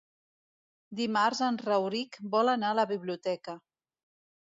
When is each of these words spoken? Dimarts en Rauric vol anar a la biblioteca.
Dimarts 0.99 1.41
en 1.47 1.59
Rauric 1.65 2.17
vol 2.37 2.49
anar 2.55 2.71
a 2.75 2.79
la 2.79 2.87
biblioteca. 2.93 3.55